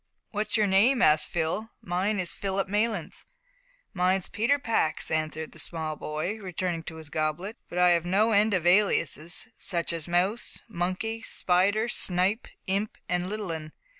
[0.31, 3.27] "What's your name?" asked Phil; "mine is Philip Maylands."
[3.93, 8.55] "Mine's Peter Pax," answered the small boy, returning to his goblet; "but I've no end
[8.55, 13.73] of aliases such as Mouse, Monkey, Spider, Snipe, Imp, and Little 'un.